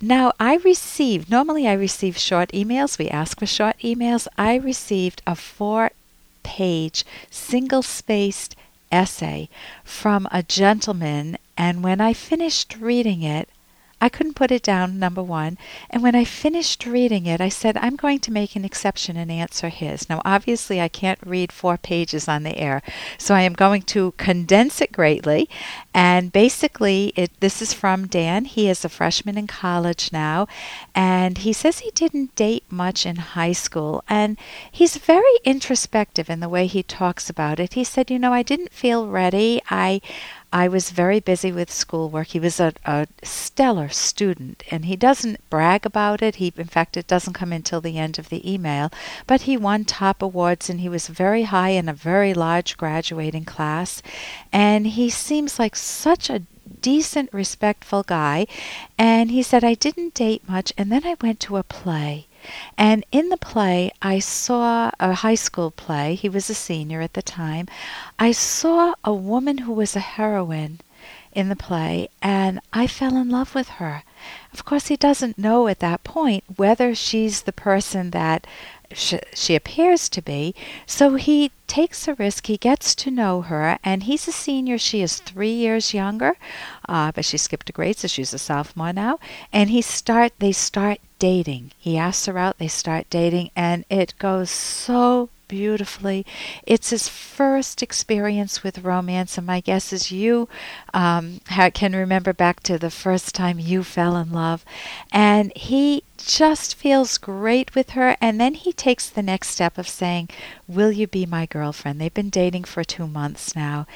[0.00, 2.98] now I received, normally I receive short emails.
[2.98, 4.26] We ask for short emails.
[4.36, 5.90] I received a four
[6.42, 8.54] page, single spaced
[8.92, 9.48] essay
[9.84, 13.48] from a gentleman, and when I finished reading it,
[13.98, 15.56] I couldn't put it down, number one.
[15.88, 19.32] And when I finished reading it, I said, I'm going to make an exception and
[19.32, 20.10] answer his.
[20.10, 22.82] Now, obviously, I can't read four pages on the air,
[23.16, 25.48] so I am going to condense it greatly.
[25.94, 28.44] And basically, it, this is from Dan.
[28.44, 30.46] He is a freshman in college now,
[30.94, 34.04] and he says he didn't date much in high school.
[34.10, 34.36] And
[34.70, 37.72] he's very introspective in the way he talks about it.
[37.72, 39.62] He said, You know, I didn't feel ready.
[39.70, 40.02] I
[40.56, 42.28] I was very busy with schoolwork.
[42.28, 46.36] He was a, a stellar student, and he doesn't brag about it.
[46.36, 48.90] He, in fact, it doesn't come until the end of the email.
[49.26, 53.44] But he won top awards, and he was very high in a very large graduating
[53.44, 54.00] class.
[54.50, 56.44] And he seems like such a
[56.80, 58.46] decent, respectful guy.
[58.96, 62.28] And he said, I didn't date much, and then I went to a play.
[62.76, 66.14] And in the play, I saw a high school play.
[66.14, 67.68] He was a senior at the time.
[68.18, 70.80] I saw a woman who was a heroine
[71.32, 74.04] in the play, and I fell in love with her.
[74.54, 78.46] Of course, he doesn't know at that point whether she's the person that
[78.92, 80.54] she, appears to be.
[80.86, 82.46] So he takes a risk.
[82.46, 84.78] He gets to know her, and he's a senior.
[84.78, 86.36] She is three years younger,
[86.88, 89.18] uh, but she skipped a grade, so she's a sophomore now.
[89.52, 90.32] And he start.
[90.38, 91.72] They start dating.
[91.78, 92.58] He asks her out.
[92.58, 96.24] They start dating, and it goes so beautifully.
[96.66, 100.48] It's his first experience with romance, and my guess is you
[100.94, 101.40] um,
[101.74, 104.64] can remember back to the first time you fell in love.
[105.12, 109.88] And he just feels great with her, and then he takes the next step of
[109.88, 110.28] saying,
[110.66, 112.00] Will you be my girlfriend?
[112.00, 113.86] They've been dating for two months now.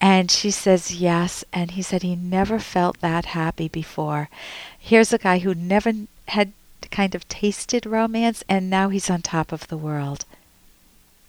[0.00, 4.28] And she says yes, and he said he never felt that happy before.
[4.78, 5.92] Here's a guy who never
[6.28, 6.52] had
[6.90, 10.24] kind of tasted romance, and now he's on top of the world.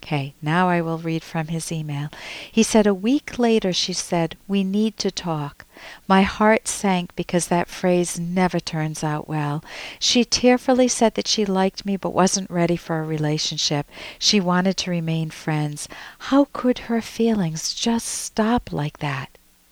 [0.03, 2.09] Okay, now I will read from his email.
[2.49, 5.65] He said, A week later, she said, We need to talk.
[6.07, 9.63] My heart sank because that phrase never turns out well.
[9.99, 13.89] She tearfully said that she liked me but wasn't ready for a relationship.
[14.17, 15.89] She wanted to remain friends.
[16.19, 19.29] How could her feelings just stop like that?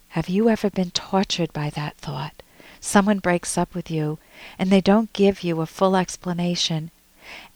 [0.10, 2.42] Have you ever been tortured by that thought?
[2.82, 4.20] Someone breaks up with you,
[4.60, 6.92] and they don't give you a full explanation.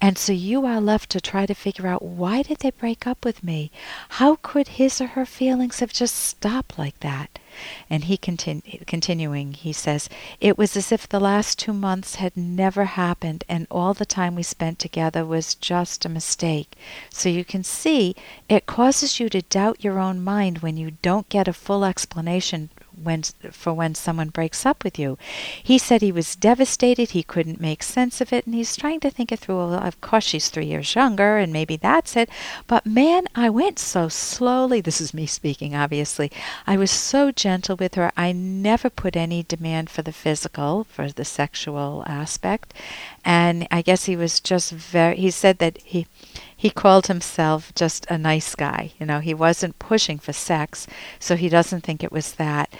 [0.01, 3.25] And so you are left to try to figure out why did they break up
[3.25, 3.71] with me?
[4.09, 7.39] How could his or her feelings have just stopped like that?
[7.89, 10.07] And he continu- continuing, he says,
[10.39, 14.35] It was as if the last two months had never happened and all the time
[14.35, 16.75] we spent together was just a mistake.
[17.09, 18.15] So you can see
[18.47, 22.69] it causes you to doubt your own mind when you don't get a full explanation
[23.03, 25.17] when for when someone breaks up with you.
[25.63, 29.09] He said he was devastated, he couldn't make sense of it, and he's trying to
[29.09, 29.57] think it through.
[29.57, 32.29] Well, of course, she's three years younger, and maybe that's it.
[32.67, 34.81] But man, I went so slowly.
[34.81, 36.31] This is me speaking, obviously.
[36.67, 38.11] I was so gentle with her.
[38.15, 42.73] I never put any demand for the physical, for the sexual aspect.
[43.25, 46.07] And I guess he was just very, he said that he
[46.55, 48.91] he called himself just a nice guy.
[48.99, 50.87] You know, he wasn't pushing for sex,
[51.19, 52.73] so he doesn't think it was that.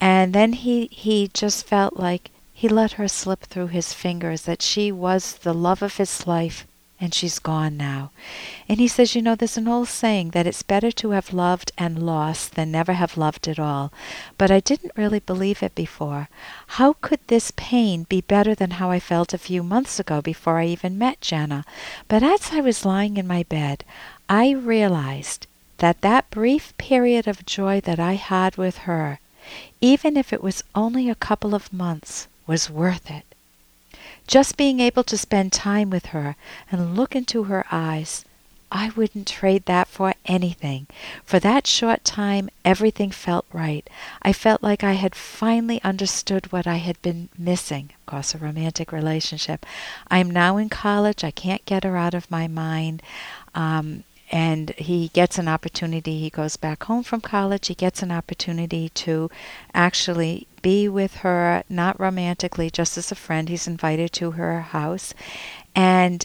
[0.00, 4.62] And then he he just felt like he let her slip through his fingers that
[4.62, 6.66] she was the love of his life
[7.02, 8.12] and she's gone now.
[8.68, 11.72] And he says, You know, there's an old saying that it's better to have loved
[11.76, 13.90] and lost than never have loved at all.
[14.38, 16.28] But I didn't really believe it before.
[16.78, 20.60] How could this pain be better than how I felt a few months ago before
[20.60, 21.64] I even met Jenna?
[22.06, 23.82] But as I was lying in my bed,
[24.28, 25.48] I realized
[25.78, 29.18] that that brief period of joy that I had with her,
[29.80, 33.24] even if it was only a couple of months, was worth it.
[34.26, 36.36] Just being able to spend time with her
[36.70, 38.24] and look into her eyes,
[38.70, 40.86] I wouldn't trade that for anything.
[41.24, 43.88] For that short time, everything felt right.
[44.22, 47.90] I felt like I had finally understood what I had been missing.
[48.06, 49.66] Course, a romantic relationship.
[50.10, 51.22] I'm now in college.
[51.22, 53.02] I can't get her out of my mind.
[53.54, 56.18] Um, and he gets an opportunity.
[56.18, 57.68] He goes back home from college.
[57.68, 59.30] He gets an opportunity to
[59.74, 63.48] actually be with her, not romantically, just as a friend.
[63.48, 65.12] He's invited to her house.
[65.74, 66.24] And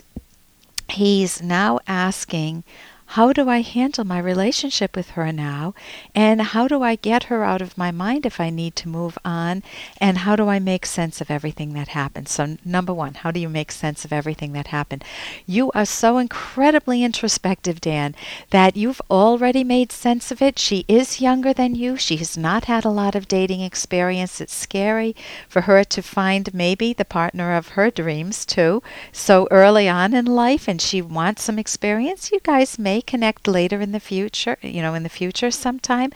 [0.89, 2.63] he's now asking
[3.11, 5.73] how do I handle my relationship with her now?
[6.13, 9.17] And how do I get her out of my mind if I need to move
[9.23, 9.63] on?
[9.99, 12.27] And how do I make sense of everything that happened?
[12.27, 15.05] So, number one, how do you make sense of everything that happened?
[15.45, 18.13] You are so incredibly introspective, Dan,
[18.49, 20.59] that you've already made sense of it.
[20.59, 21.95] She is younger than you.
[21.95, 24.41] She has not had a lot of dating experience.
[24.41, 25.15] It's scary
[25.47, 28.83] for her to find maybe the partner of her dreams, too,
[29.13, 32.31] so early on in life, and she wants some experience.
[32.31, 36.11] You guys may connect later in the future, you know, in the future sometime.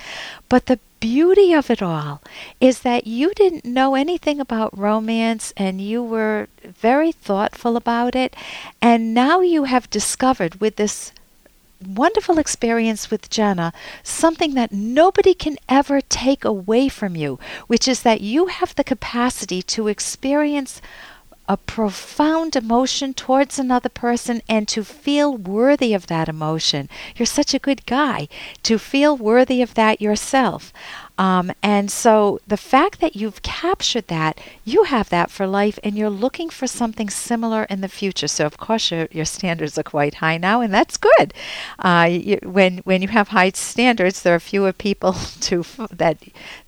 [0.49, 2.21] But the beauty of it all
[2.59, 8.35] is that you didn't know anything about romance and you were very thoughtful about it.
[8.81, 11.11] And now you have discovered with this
[11.85, 13.73] wonderful experience with Jenna
[14.03, 18.83] something that nobody can ever take away from you, which is that you have the
[18.83, 20.81] capacity to experience
[21.51, 26.87] a profound emotion towards another person and to feel worthy of that emotion.
[27.17, 28.29] You're such a good guy
[28.63, 30.71] to feel worthy of that yourself.
[31.21, 35.95] Um, and so the fact that you've captured that, you have that for life, and
[35.95, 38.27] you're looking for something similar in the future.
[38.27, 41.31] So of course your, your standards are quite high now, and that's good.
[41.77, 46.17] Uh, you, when when you have high standards, there are fewer people to that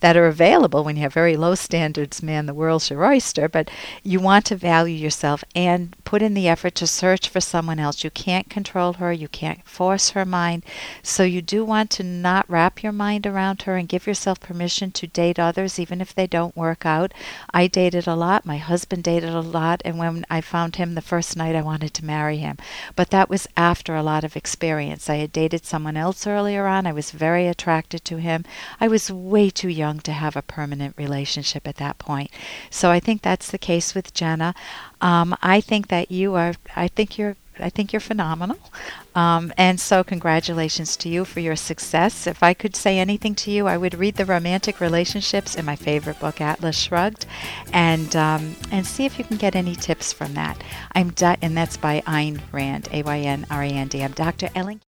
[0.01, 0.83] that are available.
[0.83, 3.49] When you have very low standards, man, the world's your oyster.
[3.49, 3.71] But
[4.03, 8.03] you want to value yourself and put in the effort to search for someone else.
[8.03, 9.11] You can't control her.
[9.11, 10.63] You can't force her mind.
[11.01, 14.91] So you do want to not wrap your mind around her and give yourself permission
[14.91, 17.15] to date others, even if they don't work out.
[17.51, 18.45] I dated a lot.
[18.45, 19.81] My husband dated a lot.
[19.83, 22.57] And when I found him the first night, I wanted to marry him.
[22.95, 25.09] But that was after a lot of experience.
[25.09, 26.85] I had dated someone else earlier on.
[26.85, 28.45] I was very attracted to him.
[28.79, 32.29] I was way too young to have a permanent relationship at that point.
[32.69, 34.53] So I think that's the case with Jenna.
[35.01, 38.57] Um, I think that you are, I think you're I think you're phenomenal.
[39.15, 42.25] Um, and so, congratulations to you for your success.
[42.25, 45.75] If I could say anything to you, I would read the romantic relationships in my
[45.75, 47.25] favorite book, Atlas Shrugged,
[47.71, 50.63] and um, and see if you can get any tips from that.
[50.93, 54.03] I'm di- and that's by Ayn Rand, A Y N R A N D.
[54.03, 54.49] I'm Dr.
[54.55, 54.81] Ellen.